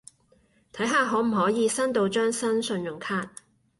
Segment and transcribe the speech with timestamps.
[0.73, 3.29] 睇下可唔可以申到張新信用卡